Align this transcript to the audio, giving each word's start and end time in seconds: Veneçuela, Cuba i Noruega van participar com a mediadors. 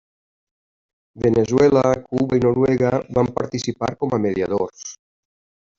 Veneçuela, 1.23 1.83
Cuba 2.07 2.37
i 2.41 2.43
Noruega 2.47 2.91
van 3.19 3.31
participar 3.39 3.95
com 4.03 4.15
a 4.17 4.21
mediadors. 4.29 4.89